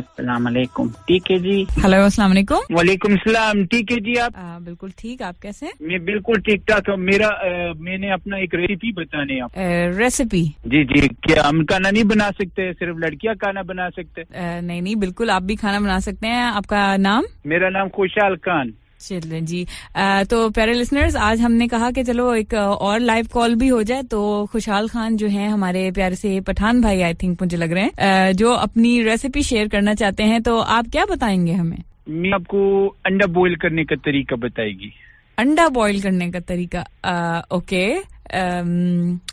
ठीक 0.00 1.30
है 1.30 1.38
जी? 1.38 1.66
हेलो 1.78 1.96
अस्सलाम 1.96 2.30
वालेकुम 2.30 2.74
वालेकुम 2.76 3.16
सलाम। 3.16 3.64
ठीक 3.64 3.92
है 3.92 4.00
जी 4.00 4.14
आप? 4.14 4.36
आ, 4.36 4.58
बिल्कुल 4.58 4.90
ठीक। 4.98 5.22
आप 5.22 5.34
कैसे 5.42 5.66
हैं? 5.66 5.72
मैं 5.82 6.04
बिल्कुल 6.04 6.40
ठीक 6.40 6.62
ठाक 6.68 6.88
हूँ। 6.88 6.96
मेरा 6.96 7.28
आ, 7.28 7.72
मैंने 7.76 8.10
अपना 8.12 8.38
एक 8.38 8.54
रेसिपी 8.54 8.92
बताने 8.92 9.40
आप। 9.40 9.50
रेसिपी 9.98 10.42
जी 10.66 10.84
जी। 10.84 11.08
क्या 11.08 11.42
हम 11.44 11.64
खाना 11.64 11.90
नहीं 11.90 12.04
बना 12.04 12.30
सकते? 12.30 12.72
सिर्फ़ 12.72 12.98
लड़कियाँ 12.98 13.34
खाना 13.36 13.62
बना 13.62 13.88
सकते? 13.88 14.24
नहीं 14.60 14.82
नहीं 14.82 14.96
बिल्कुल 14.96 15.30
आप 15.30 15.42
भी 15.42 15.56
खाना 15.56 15.80
बना 15.80 15.98
सकते 16.00 16.26
हैं। 16.26 16.42
आपका 16.42 16.96
नाम? 16.96 17.24
मेरा 17.46 17.68
नाम 17.68 17.88
खुशहाल 17.88 18.36
खान। 18.36 18.72
चलिए 19.00 19.40
जी। 19.40 19.66
आ, 19.96 20.24
तो 20.24 20.48
प्यारे 20.50 20.72
लिसनर्स 20.72 21.16
आज 21.16 21.40
हमने 21.40 21.66
कहा 21.68 21.90
कि 21.90 22.04
चलो 22.04 22.34
एक 22.34 22.54
और 22.54 23.00
लाइव 23.00 23.26
कॉल 23.32 23.54
भी 23.54 23.68
हो 23.68 23.82
जाए 23.82 24.02
तो 24.02 24.20
खुशहाल 24.52 24.88
खान 24.88 25.16
जो 25.16 25.28
हैं 25.28 25.48
हमारे 25.48 25.90
प्यारे 25.90 26.16
से 26.16 26.40
पठान 26.40 26.80
भाई 26.82 27.00
आई 27.00 27.14
थिंक 27.14 27.42
मुझे 27.42 27.56
लग 27.56 27.72
रहे 27.72 27.84
हैं 27.84 28.32
जो 28.32 28.52
अपनी 28.52 29.02
रेसिपी 29.02 29.42
शेयर 29.42 29.68
करना 29.68 29.94
चाहते 29.94 30.22
हैं 30.22 30.42
तो 30.42 30.58
आप 30.58 30.88
क्या 30.92 31.04
बताएँगे 31.06 31.52
हमें? 31.52 31.82
मैं 32.08 32.32
आपको 32.32 32.88
अंडा 33.06 33.26
बॉईल 33.26 33.56
करने 33.56 33.84
का 33.84 33.96
तरीका 33.96 34.36
बताएगी। 34.36 34.92
अंडा 35.38 35.68
बॉईल 35.68 36.00
करने 36.02 36.30
का 36.30 36.40
तरीका 36.40 36.86
आ, 37.04 37.40
ओके 37.56 38.18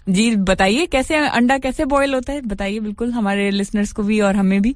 जी 0.10 0.36
बताइए 0.36 0.86
कैसे 0.86 1.16
अंडा 1.18 1.58
कैसे 1.58 1.86
बॉईल 1.86 2.14
होता 2.14 2.34
है? 2.34 2.42
बताइए 2.42 2.80
बिल्कुल 2.80 3.12
हमारे 3.12 3.50
लिसनर्स 3.52 3.92
को 3.92 4.04
भी 4.04 4.20
और 4.22 4.36
हमें 4.36 4.62
भी। 4.62 4.76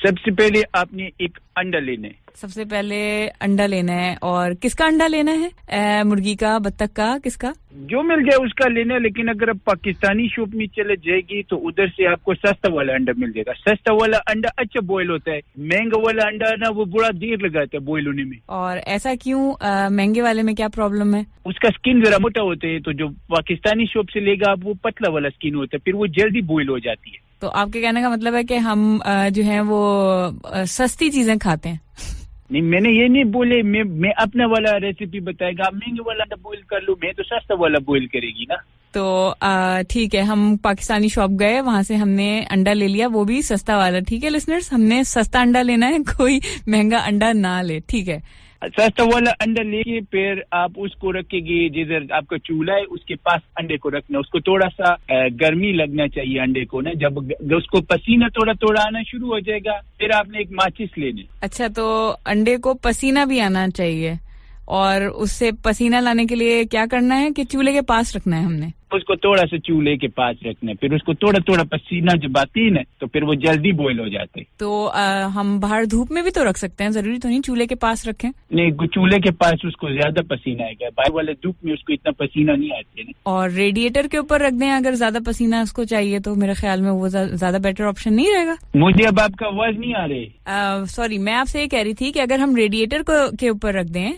सबसे 0.00 0.30
पहले 0.30 0.62
आपने 0.76 1.10
एक 1.20 1.38
अंडा 1.58 1.78
लेना 1.78 2.08
है। 2.08 2.14
सबसे 2.34 2.64
पहले 2.64 3.26
अंडा 3.44 3.64
लेना 3.66 3.92
है 3.92 4.14
और 4.22 4.54
किसका 4.54 4.86
अंडा 4.86 5.06
लेना 5.06 5.32
है? 5.32 5.50
ए, 5.70 6.02
मुर्गी 6.04 6.34
का 6.34 6.58
बत्तख 6.58 6.92
का 6.96 7.16
किसका? 7.18 7.52
जो 7.90 8.02
मिल 8.02 8.22
जाए 8.24 8.44
उसका 8.44 8.68
लेना 8.68 8.94
है 8.94 9.00
लेकिन 9.02 9.28
अगर 9.28 9.50
आप 9.50 9.58
पाकिस्तानी 9.66 10.28
शॉप 10.28 10.54
में 10.54 10.66
चले 10.76 10.96
जाएगी 10.98 11.42
तो 11.50 11.56
उधर 11.68 11.88
से 11.88 12.06
आपको 12.12 12.34
सस्ता 12.34 12.72
वाला 12.74 12.94
अंडा 12.94 13.12
मिल 13.18 13.32
जाएगा। 13.32 13.52
सस्ता 13.54 13.94
वाला 13.94 14.18
अंडा 14.30 14.50
अच्छा 14.58 14.80
बॉयल 14.86 15.10
होता 15.10 15.32
है। 15.32 15.40
महँगा 15.60 16.02
वाला 16.02 16.28
अंडा 16.28 16.54
ना 16.56 16.70
वो 16.70 16.84
बड़ा 16.96 17.10
देर 17.18 17.46
लगाता 17.46 17.76
है 17.76 17.84
बॉयल 17.84 18.06
होने 18.06 18.24
में। 18.24 18.38
और 18.48 18.78
ऐसा 18.78 19.14
क्यों? 19.16 19.42
महँगे 19.90 20.22
वाले 20.22 20.42
में 20.42 20.54
क्या 20.54 20.68
प्रॉब्लम 20.70 21.14
है? 21.14 21.24
उसका 21.46 21.70
स्किन 21.70 22.04
जरा 22.04 22.18
मोटा 22.18 22.42
होता 22.42 22.68
है 22.68 22.80
तो 22.80 22.92
जो 22.92 23.08
पाकिस्तानी 23.30 23.86
शॉप 23.86 24.08
से 24.08 24.20
लेगा 24.20 24.52
आप 24.52 24.64
वो 24.64 24.74
पतला 24.84 25.10
वाला 25.12 25.28
स्किन 25.28 25.54
होता 25.54 25.76
है 25.76 25.80
फिर 25.84 25.94
वो 25.94 26.06
जल्दी 26.18 26.42
बॉयल 26.42 26.68
हो 26.68 26.78
जाती 26.78 27.10
है। 27.10 27.28
तो 27.42 27.48
आपके 27.48 27.80
कहने 27.82 28.02
का 28.02 28.10
मतलब 28.10 28.34
है 28.34 28.44
कि 28.44 28.56
हम 28.64 29.00
जो 29.32 29.42
है 29.42 29.60
वो 29.62 29.80
सस्ती 30.68 31.10
चीज़ें 31.10 31.38
खाते 31.38 31.68
हैं। 31.68 31.80
नहीं 32.52 32.62
मैंने 32.62 32.90
ये 32.90 33.08
नहीं 33.08 33.24
बोले 33.32 33.62
मैं 33.62 33.82
मैं 34.00 34.12
अपना 34.22 34.46
वाला 34.46 34.76
रेसिपी 34.84 35.20
बताएगा 35.20 35.64
आप 35.66 35.74
महँगे 35.74 36.02
वाला 36.06 36.24
बॉइल 36.36 36.60
कर 36.70 36.82
लो 36.82 36.96
मैं 37.02 37.12
तो 37.14 37.22
सस्ता 37.22 37.54
वाला 37.54 37.78
बॉइल 37.86 38.06
करेगी 38.06 38.46
ना। 38.50 38.56
तो 38.94 39.34
ठीक 39.90 40.14
है 40.14 40.22
हम 40.22 40.56
पाकिस्तानी 40.56 41.08
शॉप 41.08 41.30
गए 41.40 41.60
वहाँ 41.60 41.82
से 41.82 41.96
हमने 41.96 42.28
अंडा 42.50 42.72
ले 42.72 42.86
लिया 42.88 43.08
वो 43.08 43.24
भी 43.24 43.40
सस्ता 43.42 43.76
वाला 43.76 44.00
ठीक 44.08 44.24
है 44.24 44.30
लिसनर्स 44.30 44.72
हमने 44.72 45.02
सस्ता 45.04 45.40
अंडा 45.40 45.62
लेना 45.62 45.86
है 45.86 45.98
कोई 46.16 46.40
महँगा 46.68 46.98
अंडा 46.98 47.32
ना 47.32 47.60
ले 47.62 47.78
ठीक 47.80 48.08
है। 48.08 48.22
सस्ता 48.62 49.04
वाला 49.04 49.30
अंडा 49.42 49.62
लेके 49.62 50.00
फिर 50.12 50.42
आप 50.52 50.78
उसको 50.78 51.10
रखेगी 51.10 51.68
जिधर 51.70 52.06
आपका 52.14 52.36
चूल्हा 52.38 52.76
है, 52.76 52.82
उसके 52.84 53.14
पास 53.16 53.40
अंडे 53.58 53.76
को 53.76 53.88
रखना, 53.88 54.18
उसको 54.18 54.40
थोड़ा 54.40 54.68
सा 54.70 54.96
गर्मी 55.34 55.72
लगना 55.72 56.06
चाहिए 56.08 56.38
अंडे 56.38 56.64
को 56.64 56.80
ना, 56.80 56.92
जब 56.94 57.18
उसको 57.56 57.80
पसीना 57.82 58.28
थोड़ा 58.30 58.54
थोड़ा 58.56 58.82
आना 58.82 59.02
शुरू 59.02 59.26
हो 59.26 59.40
जाएगा, 59.40 59.80
फिर 59.98 60.12
आपने 60.12 60.40
एक 60.40 60.50
माचिस 60.52 60.98
लेने। 60.98 61.24
अच्छा 61.42 61.68
तो 61.70 61.86
अंडे 62.26 62.56
को 62.58 62.74
पसीना 62.84 63.24
भी 63.24 63.38
आना 63.40 63.68
चाहिए, 63.70 64.18
और 64.68 65.06
उससे 65.06 65.52
पसीना 65.64 66.00
लाने 66.00 66.26
के 66.26 66.34
लिए 66.34 66.64
क्या 66.66 66.86
करना 66.86 67.14
है 67.14 67.30
कि 67.30 67.44
चूल्हे 67.44 67.72
के 67.72 67.80
पास 67.82 68.14
रखना 68.16 68.36
है 68.36 68.44
हमने? 68.44 68.72
उसको 68.94 69.16
थोड़ा 69.18 69.44
सा 69.44 69.58
चूल्हे 69.66 69.96
के 69.96 70.08
पास 70.10 70.36
रखना 70.46 70.74
फिर 70.80 70.94
उसको 70.94 71.14
थोड़ा 71.16 71.38
थोड़ा 71.48 71.64
पसीना 71.72 72.14
जब 72.22 72.38
आती 72.38 72.64
है 72.64 72.70
ना 72.70 72.82
तो 73.00 73.06
फिर 73.06 73.24
वो 73.24 73.34
जल्दी 73.42 73.72
बॉयल 73.74 74.00
हो 74.00 74.08
जाते 74.08 74.46
तो 74.60 74.84
आ, 74.86 75.04
हम 75.28 75.58
बाहर 75.60 75.86
धूप 75.86 76.10
में 76.12 76.22
भी 76.24 76.30
तो 76.30 76.44
रख 76.44 76.56
सकते 76.56 76.84
हैं 76.84 76.90
ज़रूरी 76.92 77.18
तो 77.18 77.28
नहीं 77.28 77.40
चूल्हे 77.40 77.66
के 77.66 77.74
पास 77.76 78.06
रखें। 78.08 78.28
नहीं 78.28 78.86
चूल्हे 78.88 79.18
के 79.20 79.30
पास 79.32 79.64
उसको 79.66 79.90
ज़्यादा 79.92 80.22
पसीना 80.30 80.64
आएगा 80.64 80.88
बाहर 80.96 81.12
वाले 81.12 81.32
धूप 81.42 81.56
में 81.64 81.72
उसको 81.74 81.92
इतना 81.92 82.12
पसीना 82.20 82.54
नहीं 82.54 82.70
आते 82.72 83.02
ना। 83.02 83.12
और 83.32 83.50
रेडिएटर 83.50 84.06
के 84.06 84.18
ऊपर 84.18 84.40
रख 84.42 84.52
दें 84.54 84.68
अगर 84.70 84.94
ज़्यादा 84.94 85.20
पसीना 85.26 85.62
उसको 85.62 85.84
चाहिए 85.84 86.20
तो 86.20 86.34
मेरे 86.34 86.54
ख्याल 86.54 86.82
में 86.82 86.90
वो 86.90 87.08
ज़्यादा 87.08 87.58
बेटर 87.58 87.84
ऑप्शन 87.84 88.14
नहीं 88.14 88.32
रहेगा। 88.32 88.56
मुझे 88.76 89.04
अब 89.04 89.20
आपका 89.20 89.46
आवाज़ 89.46 89.76
नहीं 89.76 89.94
आ 89.94 90.04
रही। 90.04 90.86
सॉरी 90.90 91.18
मैं 91.20 91.34
आपसे 91.34 91.60
ये 91.60 91.66
कह 91.68 91.82
रही 91.82 91.94
थी 91.94 92.10
कि 92.12 92.20
अगर 92.20 92.40
हम 92.40 92.56
रेडिएटर 92.56 93.02
को 93.10 93.18
के 93.36 93.50
ऊपर 93.50 93.74
रख 93.74 93.86
दें 93.88 94.12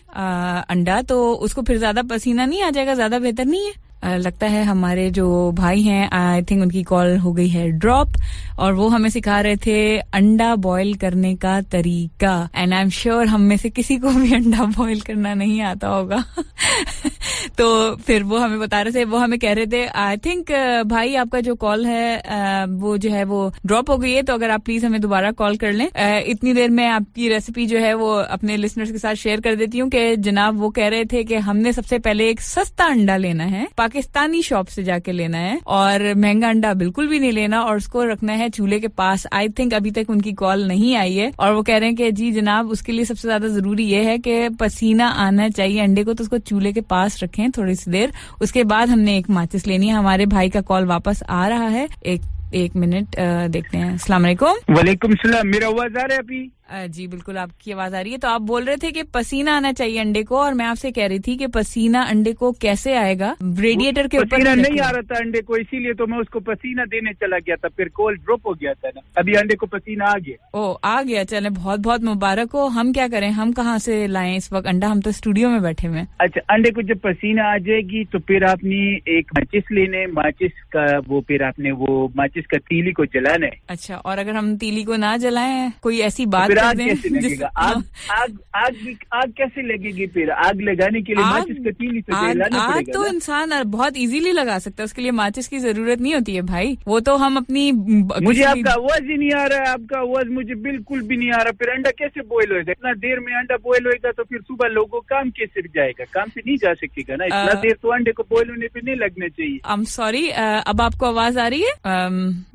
अंडा 0.70 1.00
तो 1.04 1.22
उसको 1.46 1.62
फिर 1.62 1.78
ज़्यादा 1.78 2.02
पसीना 2.10 2.46
नहीं 2.46 2.62
आ 2.62 2.70
जाएगा 2.70 2.94
ज़्यादा 2.94 3.18
बेहतर 3.18 3.44
नहीं 3.46 3.66
है? 3.66 3.72
लगता 4.04 4.46
है 4.46 4.62
हमारे 4.64 5.10
जो 5.10 5.50
भाई 5.52 5.82
हैं 5.82 6.08
आई 6.10 6.42
थिंक 6.42 6.62
उनकी 6.62 6.82
कॉल 6.82 7.16
हो 7.18 7.32
गई 7.32 7.48
है 7.48 7.70
ड्रॉप 7.72 8.12
और 8.58 8.72
वो 8.72 8.88
हमें 8.88 9.08
सिखा 9.10 9.40
रहे 9.40 9.56
थे 9.56 9.98
अंडा 9.98 10.54
बॉईल 10.56 10.94
करने 10.94 11.34
का 11.36 11.60
तरीका। 11.72 12.48
एंड 12.54 12.74
आई 12.74 12.80
एम 12.82 12.88
श्योर 12.90 13.26
हम 13.26 13.40
में 13.40 13.56
से 13.56 13.70
किसी 13.70 13.96
को 13.96 14.10
भी 14.10 14.34
अंडा 14.34 14.64
बॉईल 14.78 15.00
करना 15.00 15.34
नहीं 15.34 15.60
आता 15.62 15.88
होगा। 15.88 16.24
तो 17.58 17.96
फिर 17.96 18.22
वो 18.22 18.38
हमें 18.38 18.58
बता 18.60 18.80
रहे 18.82 18.92
थे, 18.94 19.04
वो 19.04 19.18
हमें 19.18 19.38
कह 19.38 19.52
रहे 19.52 19.66
थे 19.66 19.84
आई 19.86 20.16
थिंक 20.16 20.52
भाई 20.86 21.14
आपका 21.14 21.40
जो 21.40 21.54
कॉल 21.54 21.86
है 21.86 22.66
वो 22.66 22.96
जो 22.98 23.10
है 23.10 23.24
वो 23.24 23.52
ड्रॉप 23.66 23.90
हो 23.90 23.96
गई 23.98 24.12
है 24.12 24.22
तो 24.22 24.34
अगर 24.34 24.50
आप 24.50 24.64
प्लीज़ 24.64 24.86
हमें 24.86 25.00
दोबारा 25.00 25.30
कॉल 25.32 25.56
कर 25.56 25.72
लें। 25.72 25.88
इतनी 26.20 26.52
देर 26.52 26.70
में 26.70 26.86
आपकी 26.86 27.28
रेसिपी 27.28 27.66
जो 27.66 27.78
है 27.78 27.94
वो 27.94 28.12
अपने 28.12 28.56
लिसनर्स 28.56 28.90
के 28.90 28.98
साथ 28.98 29.14
शेयर 29.14 29.40
कर 29.40 29.54
देती 29.54 29.78
हूँ 29.78 29.88
कि 29.90 30.16
जनाब 30.16 30.58
वो 30.58 30.70
कह 30.70 30.88
रहे 30.88 31.04
थे 31.04 31.24
कि 31.24 31.34
हमने 31.48 31.72
सबसे 31.72 31.98
पहले 31.98 32.28
एक 32.30 32.40
सस्ता 32.40 32.84
अंडा 32.84 33.16
लेना 33.16 33.44
है 33.44 33.66
पाकिस्तानी 33.92 34.40
शॉप 34.42 34.66
से 34.66 34.82
जाके 34.82 35.12
लेना 35.12 35.38
है 35.38 35.58
और 35.68 36.02
महँगा 36.16 36.48
अंडा 36.48 36.72
बिल्कुल 36.74 37.08
भी 37.08 37.18
नहीं 37.18 37.32
लेना 37.32 37.60
और 37.62 37.76
उसको 37.76 38.04
रखना 38.04 38.32
है 38.32 38.48
चूल्हे 38.50 38.78
के 38.80 38.88
पास। 38.90 39.26
आई 39.32 39.48
थिंक 39.58 39.74
अभी 39.74 39.90
तक 39.90 40.10
उनकी 40.10 40.32
कॉल 40.32 40.64
नहीं 40.68 40.94
आई 40.96 41.14
है 41.14 41.30
और 41.38 41.52
वो 41.52 41.62
कह 41.62 41.76
रहे 41.76 41.88
हैं 41.88 41.96
कि 41.96 42.10
जी 42.12 42.30
जनाब, 42.32 42.70
उसके 42.70 42.92
लिए 42.92 43.04
सबसे 43.04 43.28
ज़्यादा 43.28 43.48
ज़रूरी 43.48 43.84
ये 43.84 44.02
है 44.04 44.16
कि 44.18 44.48
पसीना 44.60 45.08
आना 45.20 45.48
चाहिए। 45.50 45.80
अंडे 45.80 46.04
को 46.04 46.14
तो 46.14 46.24
उसको 46.24 46.38
चूल्हे 46.40 46.72
के 46.72 46.80
पास 46.88 47.22
रखें 47.22 47.50
थोड़ी 47.50 47.74
सी 47.74 47.90
देर। 47.90 48.12
उसके 48.42 48.64
बाद 48.64 48.88
हमने 48.88 49.16
एक 49.18 49.30
माचिस 49.30 49.66
लेनी 49.66 49.88
है। 49.88 49.94
हमारे 49.94 50.26
भाई 50.26 50.50
का 50.50 50.60
कॉल 50.62 50.86
वापस 50.86 51.22
आ 51.28 51.46
रहा 51.48 51.68
है। 51.68 51.86
एक 52.06 52.20
एक 52.54 52.74
मिनट 52.76 53.16
देखते 53.50 53.78
हैं। 53.78 53.94
असला 53.94 54.18
वालेकुम 54.18 55.14
सलाम। 55.16 55.46
मेरा 55.48 55.68
आवाज़ 55.68 55.98
आ 55.98 56.02
रहा 56.02 56.14
है 56.14 56.18
अभी? 56.18 56.50
जी 56.72 57.06
बिल्कुल 57.06 57.38
आपकी 57.38 57.72
आवाज़ 57.72 57.94
आ 57.94 58.00
रही 58.00 58.12
है। 58.12 58.18
तो 58.18 58.28
आप 58.28 58.42
बोल 58.42 58.64
रहे 58.64 58.76
थे 58.76 58.90
कि 58.90 59.02
पसीना 59.14 59.56
आना 59.56 59.72
चाहिए 59.72 59.98
अंडे 60.00 60.22
को 60.22 60.38
और 60.38 60.54
मैं 60.54 60.66
आपसे 60.66 60.90
कह 60.90 61.06
रही 61.06 61.20
थी 61.20 61.36
कि 61.36 61.46
पसीना 61.46 62.02
अंडे 62.02 62.32
को 62.32 62.50
कैसे 62.52 62.94
आएगा? 62.96 63.34
रेडिएटर 63.42 64.08
के 64.08 64.18
ऊपर 64.18 64.28
पसीना 64.28 64.54
नहीं 64.54 64.80
आ 64.80 64.90
रहा 64.90 65.02
था 65.02 65.18
अंडे 65.18 65.40
को 65.40 65.56
इसीलिए 65.56 65.92
तो 65.92 66.06
मैं 66.06 66.18
उसको 66.18 66.40
पसीना 66.42 66.84
देने 66.86 67.12
चला 67.14 67.38
गया 67.38 67.56
था 67.56 67.68
फिर 67.68 67.88
कॉल 67.94 68.16
ड्रॉप 68.16 68.46
हो 68.46 68.54
गया 68.54 68.72
था 68.74 68.88
ना। 68.88 69.00
अभी 69.18 69.34
अंडे 69.34 69.54
को 69.54 69.66
पसीना 69.66 70.04
आ 70.04 70.18
गया। 70.18 70.60
ओ 70.60 70.72
आ 70.84 71.02
गया। 71.02 71.24
चले 71.24 71.50
बहुत 71.50 71.80
बहुत 71.80 72.02
मुबारक 72.02 72.52
हो। 72.52 72.66
हम 72.68 72.92
क्या 72.92 73.08
करें? 73.08 73.30
हम 73.32 73.52
कहाँ 73.52 73.78
से 73.78 74.06
लाए 74.06 74.36
इस 74.36 74.52
वक्त? 74.52 74.66
अंडा 74.66 74.88
हम 74.88 75.00
तो 75.00 75.12
स्टूडियो 75.12 75.50
में 75.50 75.62
बैठे 75.62 75.86
हुए 75.86 76.00
अच्छा 76.20 76.40
अंडे 76.50 76.70
को 76.70 76.82
जब 76.82 76.98
पसीना 77.00 77.44
आ 77.44 77.56
जाएगी 77.60 78.04
तो 78.04 78.18
फिर 78.18 78.44
आपने 78.44 78.76
एक 79.18 79.30
माचिस 79.36 79.64
लेने 79.72 80.06
माचिस 80.12 80.52
का 80.76 80.86
वो 81.08 81.20
फिर 81.28 81.42
आपने 81.42 81.70
वो 81.72 82.12
माचिस 82.16 82.46
का 82.46 82.58
तीली 82.60 82.92
को 82.92 83.04
जलाना 83.06 83.46
है। 83.46 83.60
अच्छा 83.68 83.96
और 83.96 84.18
अगर 84.18 84.36
हम 84.36 84.56
तीली 84.56 84.84
को 84.84 84.96
ना 84.96 85.16
जलाए 85.16 85.70
कोई 85.82 86.00
ऐसी 86.00 86.26
बात 86.28 86.50
आग 86.62 86.78
कैसे 86.78 87.08
लगेगा? 87.16 87.50
आग 87.56 87.82
आग 88.10 88.38
आग 88.56 88.74
आग 89.12 89.32
कैसे 89.36 89.62
लगेगी 89.62 90.06
फिर? 90.14 90.30
आग 90.30 90.60
लगाने 90.60 91.02
के 91.02 91.14
लिए 91.14 91.24
माचिस 91.24 91.56
का 91.64 91.70
तीली 91.70 92.00
तो 92.02 92.14
आग, 92.16 92.42
आग 92.54 92.90
तो 92.94 93.06
इंसान 93.06 93.62
बहुत 93.70 93.96
इजीली 93.96 94.32
लगा 94.32 94.58
सकता 94.58 94.82
है 94.82 94.84
उसके 94.84 95.02
लिए 95.02 95.10
माचिस 95.12 95.48
की 95.48 95.58
ज़रूरत 95.58 96.00
नहीं 96.00 96.14
होती 96.14 96.34
है 96.34 96.42
भाई। 96.42 96.76
वो 96.86 97.00
तो 97.00 97.16
हम 97.16 97.36
अपनी 97.36 97.70
मुझे 97.72 98.42
आपका 98.44 98.72
आवाज़ 98.72 99.04
ही 99.04 99.16
नहीं 99.16 99.32
आ 99.32 99.44
रहा 99.46 99.58
है 99.58 99.68
आपका 99.68 99.98
आवाज़ 99.98 100.28
मुझे 100.32 100.54
बिल्कुल 100.62 101.02
भी 101.08 101.16
नहीं 101.16 101.30
आ 101.30 101.42
रहा। 101.42 101.52
फिर 101.58 101.70
अंडा 101.70 101.90
कैसे 101.98 102.22
बॉयल 102.28 102.52
होगा 102.52 102.72
इतना 102.72 102.92
देर 103.04 103.20
में 103.20 103.32
अंडा 103.34 103.56
बॉयल 103.64 103.86
होगा 103.86 104.10
तो 104.12 104.22
फिर 104.22 104.40
सुबह 104.40 104.68
लोगों 104.68 105.00
काम 105.08 105.30
कैसे 105.38 105.62
जाएगा? 105.62 106.04
काम 106.14 106.28
पे 106.34 106.40
नहीं 106.46 106.56
जा 106.56 106.72
सकेगा 106.74 107.16
ना? 107.16 107.24
इतना 107.24 107.60
देर 107.62 107.76
तो 107.82 107.92
अंडे 107.94 108.12
को 108.12 108.22
बॉयल 108.30 108.50
होने 108.50 108.66
पे 108.74 108.80
नहीं 108.84 108.96
लगना 108.96 109.28
चाहिए। 109.28 109.58
आई 109.64 109.74
एम 109.74 109.84
सॉरी 109.92 110.28
अब 110.30 110.80
आपको 110.80 111.06
आवाज़ 111.06 111.38
आ 111.38 111.46
रही 111.48 111.62
है? 111.62 111.72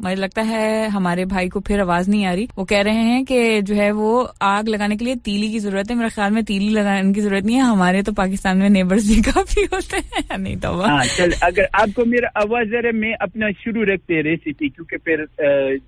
मुझे 0.01 0.15
लगता 0.15 0.41
है 0.41 0.87
हमारे 0.89 1.25
भाई 1.25 1.49
को 1.49 1.59
फिर 1.67 1.81
आवाज़ 1.81 2.09
नहीं 2.09 2.25
आ 2.25 2.33
रही। 2.33 2.47
वो 2.57 2.65
कह 2.65 2.81
रहे 2.81 3.03
हैं 3.03 3.23
कि 3.25 3.61
जो 3.61 3.75
है 3.75 3.86
वो 3.91 4.29
आग 4.41 4.67
लगाने 4.67 4.97
के 4.97 5.05
लिए 5.05 5.15
तीली 5.15 5.51
की 5.51 5.59
ज़रूरत 5.59 5.89
है। 5.89 5.95
मेरे 5.95 6.09
ख्याल 6.09 6.31
में 6.31 6.43
तीली 6.43 6.69
लगाने 6.69 7.13
की 7.13 7.21
ज़रूरत 7.21 7.43
नहीं 7.43 7.55
है। 7.55 7.61
हमारे 7.61 8.03
तो 8.03 8.11
पाकिस्तान 8.11 8.57
में 8.57 8.69
नेबर्स 8.69 9.07
भी 9.07 9.21
काफ़ी 9.21 9.63
होते 9.73 9.97
हैं। 9.97 10.37
नहीं 10.37 10.57
तो 10.57 10.71
हाँ 10.81 11.05
चल, 11.05 11.31
अगर 11.31 11.67
आपको 11.75 12.05
मेरा 12.05 12.29
आवाज़ 12.41 12.67
जरा 12.67 12.91
मैं 12.91 13.13
अपना 13.13 13.51
शुरू 13.51 13.83
रखते 13.83 14.13
हैं 14.13 14.23
रेसिपी 14.23 14.69
क्योंकि 14.69 14.97
फिर 14.97 15.27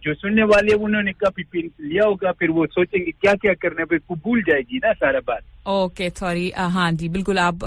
जो 0.04 0.13
सुनने 0.13 0.44
वाले 0.44 0.74
उन्होंने 0.74 1.12
काफ़ी 1.12 1.44
लिया 1.81 2.04
होगा, 2.06 2.31
फिर 2.31 2.51
वो 2.51 2.66
सोचेंगे 2.66 3.12
क्या 3.12 3.34
क्या 3.34 3.54
करना 3.54 3.86
फिर 3.86 4.00
भूल 4.12 4.42
जाएगी 4.42 4.78
ना 4.78 4.94
सारा 4.94 5.19
बात। 5.19 5.42
ओके 5.69 6.10
सॉरी 6.10 6.50
हाँ 6.57 6.92
जी, 6.92 7.07
बिल्कुल 7.10 7.39
आप 7.39 7.60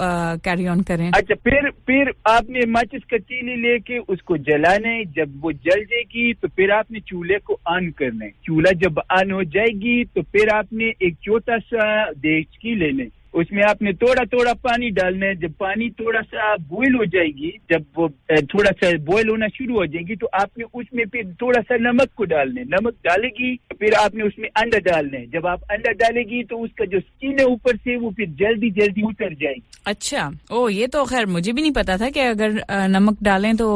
कैरी 0.43 0.67
ऑन 0.67 0.81
करें। 0.81 1.09
अच्छा 1.09 1.35
फिर 1.43 1.69
फिर 1.87 2.11
आपने 2.27 2.65
माचिस 2.67 3.03
का 3.11 3.17
चीनी 3.17 3.55
लेके 3.61 3.97
उसको 4.13 4.37
जलाने, 4.39 5.03
जब 5.17 5.39
वो 5.41 5.51
जल 5.51 5.83
जाएगी 5.83 6.33
तो 6.33 6.47
फिर 6.47 6.71
आपने 6.71 6.99
चूल्हे 6.99 7.37
को 7.39 7.59
ऑन 7.67 7.89
करना। 7.97 8.25
है 8.25 8.31
चूल्हा 8.45 8.71
जब 8.81 8.99
ऑन 9.11 9.31
हो 9.31 9.43
जाएगी 9.55 10.03
तो 10.05 10.21
फिर 10.23 10.49
आपने 10.49 10.93
एक 11.07 11.17
छोटा 11.23 11.57
सा 11.59 12.11
देश 12.11 12.45
की 12.61 12.75
लेने। 12.75 13.07
उसमें 13.33 13.61
आपने 13.63 13.93
थोड़ा 13.95 14.23
थोड़ा 14.33 14.53
पानी 14.63 14.89
डालना 14.91 15.25
है। 15.25 15.35
जब 15.35 15.53
पानी 15.59 15.89
थोड़ा 15.99 16.21
सा 16.23 16.55
बॉयल 16.65 16.95
हो 16.95 17.05
जाएगी, 17.07 17.51
जब 17.71 17.85
वो 17.97 18.07
थोड़ा 18.53 18.71
सा 18.73 18.91
बॉयल 19.05 19.29
होना 19.29 19.47
शुरू 19.49 19.75
हो 19.75 19.85
जाएगी 19.87 20.15
तो 20.15 20.27
आपने 20.35 20.65
उसमें 20.73 21.05
फिर 21.05 21.33
थोड़ा 21.41 21.61
सा 21.61 21.77
नमक 21.81 22.09
को 22.17 22.25
डालने 22.25 22.63
नमक 22.69 22.93
डालेगी, 23.05 23.55
फिर 23.79 23.93
आपने 23.95 24.23
उसमें 24.23 24.47
अंडा 24.49 24.79
डालना 24.81 25.17
है। 25.17 25.25
जब 25.31 25.47
आप 25.47 25.63
अंडा 25.71 25.91
डालेगी 25.99 26.43
तो 26.43 26.57
उसका 26.57 26.85
जो 26.85 26.99
स्किन 26.99 27.39
है 27.39 27.45
ऊपर 27.45 27.77
से, 27.77 27.95
वो 27.97 28.11
फिर 28.11 28.29
जल्दी 28.39 28.69
जल्दी 28.71 29.01
उतर 29.03 29.33
जाएगी। 29.33 29.63
अच्छा। 29.85 30.31
ओ, 30.51 30.67
ये 30.69 30.87
तो 30.87 31.03
खैर, 31.05 31.25
मुझे 31.27 31.51
भी 31.53 31.61
नहीं 31.61 31.71
पता 31.71 31.97
था 31.97 32.09
कि 32.09 32.19
अगर 32.19 32.63
नमक 32.89 33.17
डालें 33.23 33.55
तो 33.57 33.67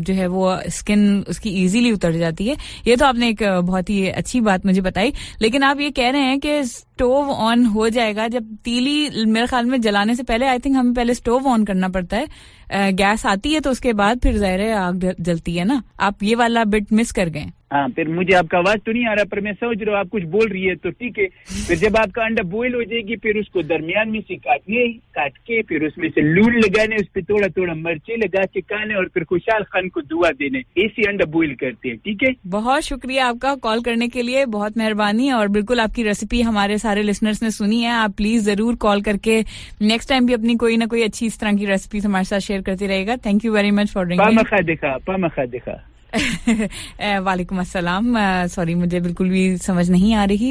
जो 0.00 0.14
है 0.14 0.26
वो 0.26 0.56
स्किन 0.70 1.24
उसकी 1.28 1.50
इजीली 1.64 1.92
उतर 1.92 2.12
जाती 2.12 2.46
है। 2.46 2.56
ये 2.86 2.96
तो 2.96 3.04
आपने 3.04 3.28
एक 3.28 3.42
बहुत 3.42 3.90
ही 3.90 4.06
अच्छी 4.10 4.40
बात 4.40 4.66
मुझे 4.66 4.80
बताई। 4.80 5.12
लेकिन 5.42 5.62
आप 5.62 5.80
ये 5.80 5.90
कह 5.90 6.10
रहे 6.10 6.22
हैं 6.22 6.38
कि 6.40 6.62
स्टोव 6.64 7.30
ऑन 7.30 7.64
हो 7.66 7.88
जाएगा 7.88 8.26
जब 8.28 8.56
तीली 8.70 9.24
मेरे 9.26 9.46
ख्याल 9.46 9.66
में 9.66 9.80
जलाने 9.80 10.14
से 10.14 10.22
पहले 10.22 10.46
आई 10.46 10.58
थिंक 10.58 10.76
हमें 10.76 10.94
पहले 10.94 11.14
स्टोव 11.14 11.46
ऑन 11.48 11.64
करना 11.64 11.88
पड़ता 11.88 12.16
है। 12.16 12.28
गैस 12.72 13.26
आती 13.26 13.52
है 13.52 13.60
तो 13.60 13.70
उसके 13.70 13.92
बाद 13.94 14.20
फिर 14.22 14.36
ज़ाहिर 14.38 14.70
आग 14.72 15.12
जलती 15.20 15.56
है 15.56 15.64
ना? 15.64 15.82
आप 16.00 16.22
ये 16.22 16.34
वाला 16.34 16.64
बिट 16.66 16.92
मिस 16.92 17.12
कर 17.12 17.28
गए। 17.28 17.46
हाँ 17.72 17.88
फिर 17.96 18.08
मुझे 18.08 18.32
आपका 18.34 18.58
आवाज़ 18.58 18.78
तो 18.86 18.92
नहीं 18.92 19.06
आ 19.06 19.12
रहा 19.14 19.24
पर 19.30 19.40
मैं 19.40 19.52
समझ 19.54 19.76
रहा 19.80 19.90
हूँ 19.90 19.98
आप 20.00 20.08
कुछ 20.10 20.22
बोल 20.30 20.48
रही 20.48 20.62
है 20.64 20.74
तो 20.76 20.90
ठीक 20.90 21.18
है। 21.18 21.26
फिर 21.66 21.76
जब 21.78 21.96
आपका 21.96 22.24
अंडा 22.24 22.42
बॉयल 22.44 22.74
हो 22.74 22.82
जाएगी 22.82 23.16
फिर 23.16 23.38
उसको 23.40 23.62
दरमियान 23.62 24.08
में 24.10 24.20
से 24.20 24.36
काटने 24.36 24.86
काट 25.16 25.36
के 25.38 25.60
फिर 25.68 25.84
उसमें 25.86 26.08
से 26.10 26.20
लून 26.20 26.56
लगाने 26.56 26.96
उस 26.96 27.06
पर 27.14 27.22
थोड़ा 27.24 27.48
थोड़ा 27.58 27.74
मिर्चे 27.74 28.16
लगा 28.16 28.44
के 28.54 28.60
खाने 28.62 28.94
और 28.94 29.08
फिर 29.14 29.24
खुशहाल 29.24 29.62
खान 29.72 29.88
को 29.88 30.00
दुआ 30.02 30.30
देने। 30.40 30.62
ऐसी 30.84 31.04
अंडा 31.08 31.24
बॉयल 31.32 31.54
करते 31.60 31.88
हैं 31.88 31.98
ठीक 31.98 32.22
है? 32.22 32.34
बहुत 32.46 32.82
शुक्रिया 32.84 33.26
आपका 33.26 33.54
कॉल 33.62 33.82
करने 33.82 34.08
के 34.08 34.22
लिए 34.22 34.44
बहुत 34.56 34.76
मेहरबानी 34.78 35.30
और 35.32 35.48
बिल्कुल 35.58 35.80
आपकी 35.80 36.02
रेसिपी 36.02 36.42
हमारे 36.42 36.78
सारे 36.78 37.02
लिसनर्स 37.02 37.42
ने 37.42 37.50
सुनी 37.50 37.80
है 37.82 37.92
आप 37.92 38.14
प्लीज़ 38.16 38.44
ज़रूर 38.50 38.76
कॉल 38.86 39.02
करके 39.02 39.40
नेक्स्ट 39.82 40.08
टाइम 40.08 40.26
भी 40.26 40.34
अपनी 40.34 40.56
कोई 40.64 40.76
ना 40.76 40.86
कोई 40.86 41.02
अच्छी 41.02 41.26
इस 41.26 41.38
तरह 41.40 41.56
की 41.56 41.66
रेसिपी 41.66 41.98
हमारे 42.00 42.24
साथ 42.24 42.40
शेयर 42.40 42.59
करते 42.62 42.86
रहेगा। 42.86 43.16
Thank 43.16 43.44
you 43.44 43.52
very 43.52 43.70
much 43.70 43.92
for 43.92 44.06
ringing 44.06 44.66
देखा 44.66 44.96
पामा 45.06 45.44
देखा। 45.46 45.80
वालेकुम 47.22 47.58
अस्सलाम। 47.60 48.14
सॉरी 48.48 48.74
मुझे 48.74 49.00
बिल्कुल 49.00 49.28
भी 49.30 49.56
समझ 49.56 49.90
नहीं 49.90 50.14
आ 50.14 50.24
रही 50.24 50.50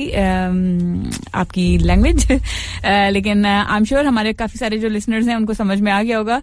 आपकी 1.35 1.65
लैंग्वेज 1.77 2.25
लेकिन 3.13 3.45
आई 3.45 3.77
एम 3.77 3.85
श्योर 3.85 4.05
हमारे 4.05 4.33
काफ़ी 4.33 4.59
सारे 4.59 4.77
जो 4.77 4.89
लिसनर्स 4.89 5.27
हैं 5.27 5.35
उनको 5.35 5.53
समझ 5.53 5.79
में 5.81 5.91
आ 5.91 6.01
गया 6.01 6.17
होगा 6.17 6.41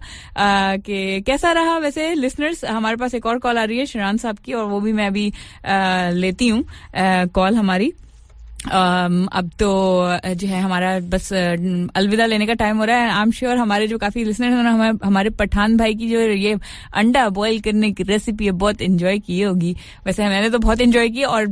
कि 0.85 1.21
कैसा 1.21 1.51
रहा। 1.51 1.77
वैसे 1.77 2.13
लिसनर्स 2.13 2.65
हमारे 2.65 2.95
पास 2.95 3.15
एक 3.15 3.25
और 3.25 3.39
कॉल 3.39 3.57
आ 3.57 3.63
रही 3.63 3.77
है 3.77 3.85
शरान 3.85 4.17
साहब 4.17 4.37
की 4.45 4.53
और 4.53 4.65
वो 4.65 4.79
भी 4.81 4.93
मैं 4.93 5.07
अभी 5.07 5.31
लेती 6.21 6.47
हूँ 6.47 6.63
कॉल 7.33 7.55
हमारी। 7.55 7.91
अब 8.59 9.49
तो 9.59 9.67
जो 10.35 10.47
है 10.47 10.59
हमारा 10.61 10.99
बस 11.09 11.31
अलविदा 11.33 12.25
लेने 12.25 12.45
का 12.47 12.53
टाइम 12.53 12.77
हो 12.77 12.85
रहा 12.85 12.97
है। 12.97 13.09
आई 13.09 13.21
एम 13.21 13.31
श्योर 13.31 13.57
हमारे 13.57 13.87
जो 13.87 13.97
काफ़ी 13.97 14.23
लिसनर 14.23 14.47
हैं 14.47 14.63
हमारे, 14.63 14.97
हमारे 15.05 15.29
पठान 15.31 15.77
भाई 15.77 15.93
की 15.95 16.09
जो 16.09 16.19
ये 16.19 16.55
अंडा 16.93 17.27
बॉईल 17.29 17.59
करने 17.61 17.91
की 17.91 18.03
रेसिपी 18.03 18.45
है 18.45 18.51
बहुत 18.53 18.81
एंजॉय 18.81 19.19
की 19.19 19.41
होगी। 19.41 19.75
वैसे 20.05 20.23
मैंने 20.23 20.49
तो 20.49 20.59
बहुत 20.59 20.81
एंजॉय 20.81 21.09
की 21.09 21.23
और 21.23 21.45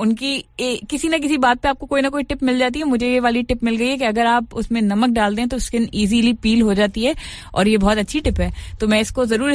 उनकी 0.00 0.34
ए, 0.60 0.80
किसी 0.90 1.08
ना 1.08 1.18
किसी 1.18 1.36
बात 1.38 1.58
पे 1.58 1.68
आपको 1.68 1.86
कोई 1.86 2.02
ना 2.02 2.08
कोई 2.08 2.22
टिप 2.22 2.42
मिल 2.42 2.58
जाती 2.58 2.78
है। 2.78 2.84
मुझे 2.84 3.12
ये 3.12 3.20
वाली 3.20 3.42
टिप 3.42 3.64
मिल 3.64 3.76
गई 3.76 3.88
है 3.88 3.96
कि 3.98 4.04
अगर 4.04 4.26
आप 4.26 4.54
उसमें 4.54 4.80
नमक 4.82 5.10
डाल 5.10 5.36
दें 5.36 5.46
तो 5.48 5.58
स्किन 5.60 5.88
ईजिली 5.94 6.32
पील 6.42 6.62
हो 6.62 6.74
जाती 6.74 7.04
है 7.04 7.14
और 7.54 7.68
ये 7.68 7.76
बहुत 7.78 7.98
अच्छी 7.98 8.20
टिप 8.20 8.40
है। 8.40 8.52
तो 8.80 8.88
मैं 8.88 9.00
इसको 9.00 9.24
ज़रूर 9.26 9.52